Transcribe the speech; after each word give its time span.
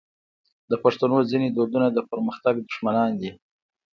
د 0.69 0.73
پښتنو 0.83 1.17
ځینې 1.29 1.47
دودونه 1.49 1.87
د 1.91 1.97
پرمختګ 2.09 2.55
دښمنان 2.69 3.09
دي. 3.21 3.31